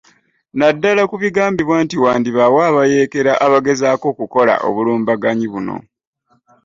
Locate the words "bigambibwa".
1.23-1.75